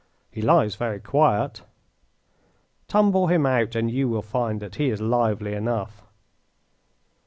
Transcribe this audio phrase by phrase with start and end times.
[0.31, 1.61] "He lies very quiet."
[2.87, 6.01] "Tumble him out and you will find that he is lively enough."